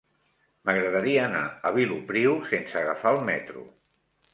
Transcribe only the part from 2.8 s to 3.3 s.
agafar el